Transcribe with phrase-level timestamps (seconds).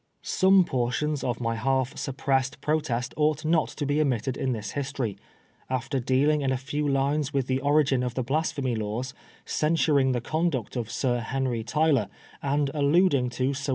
[0.23, 5.15] Some portions of my half suppressed protest ought not to be omitted in this history.
[5.69, 9.13] After dealing in a few lines with the origin of the Blasphemy Laws,
[9.45, 12.07] censuring the conduct of Sir Henry Tyler,
[12.41, 13.69] and allud ing to Sir.